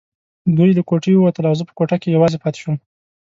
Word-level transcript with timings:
دوی 0.57 0.71
له 0.77 0.83
کوټې 0.89 1.11
ووتل 1.15 1.45
او 1.49 1.55
زه 1.59 1.63
په 1.69 1.73
کوټه 1.77 1.95
کې 2.01 2.13
یوازې 2.15 2.37
پاتې 2.43 2.57
شوم. 2.63 2.77